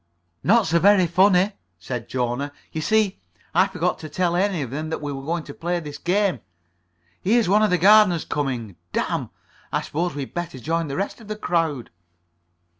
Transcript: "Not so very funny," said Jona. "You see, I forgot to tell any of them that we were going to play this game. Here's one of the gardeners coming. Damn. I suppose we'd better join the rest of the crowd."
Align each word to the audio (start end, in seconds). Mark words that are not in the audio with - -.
"Not 0.43 0.65
so 0.65 0.79
very 0.79 1.05
funny," 1.05 1.51
said 1.77 2.09
Jona. 2.09 2.51
"You 2.71 2.81
see, 2.81 3.19
I 3.53 3.67
forgot 3.67 3.99
to 3.99 4.09
tell 4.09 4.35
any 4.35 4.63
of 4.63 4.71
them 4.71 4.89
that 4.89 4.99
we 4.99 5.11
were 5.13 5.21
going 5.21 5.43
to 5.43 5.53
play 5.53 5.79
this 5.79 5.99
game. 5.99 6.39
Here's 7.21 7.47
one 7.47 7.61
of 7.61 7.69
the 7.69 7.77
gardeners 7.77 8.25
coming. 8.25 8.77
Damn. 8.93 9.29
I 9.71 9.81
suppose 9.81 10.15
we'd 10.15 10.33
better 10.33 10.57
join 10.57 10.87
the 10.87 10.95
rest 10.97 11.21
of 11.21 11.27
the 11.27 11.35
crowd." 11.35 11.91